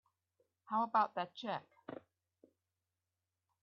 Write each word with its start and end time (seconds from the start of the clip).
How 0.65 0.81
about 0.83 1.13
that 1.13 1.35
check? 1.35 1.61